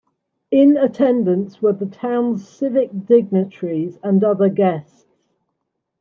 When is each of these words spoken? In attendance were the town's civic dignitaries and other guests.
In 0.49 0.77
attendance 0.77 1.61
were 1.61 1.73
the 1.73 1.85
town's 1.85 2.49
civic 2.49 2.89
dignitaries 3.05 3.99
and 4.01 4.23
other 4.23 4.49
guests. 4.49 5.05